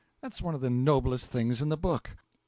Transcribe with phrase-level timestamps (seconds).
[0.19, 2.09] That's one of the noblest things in the book.
[2.17, 2.39] A.